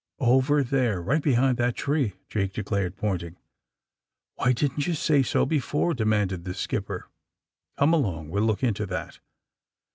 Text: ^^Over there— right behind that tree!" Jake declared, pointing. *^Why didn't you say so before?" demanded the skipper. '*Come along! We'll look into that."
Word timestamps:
^^Over 0.19 0.67
there— 0.67 0.99
right 1.03 1.21
behind 1.21 1.57
that 1.59 1.75
tree!" 1.75 2.13
Jake 2.27 2.53
declared, 2.53 2.95
pointing. 2.97 3.35
*^Why 4.39 4.55
didn't 4.55 4.87
you 4.87 4.95
say 4.95 5.21
so 5.21 5.45
before?" 5.45 5.93
demanded 5.93 6.43
the 6.43 6.55
skipper. 6.55 7.07
'*Come 7.77 7.93
along! 7.93 8.29
We'll 8.31 8.41
look 8.45 8.63
into 8.63 8.87
that." 8.87 9.19